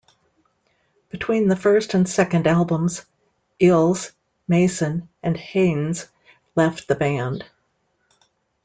[1.11, 3.05] Between the first and second albums,
[3.61, 4.11] Eels,
[4.47, 6.07] Mason, and Haynes
[6.55, 7.45] left the band.